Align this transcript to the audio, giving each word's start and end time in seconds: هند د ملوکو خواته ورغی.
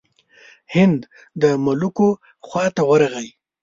هند 0.73 0.99
د 1.41 1.43
ملوکو 1.65 2.09
خواته 2.47 2.83
ورغی. 2.89 3.29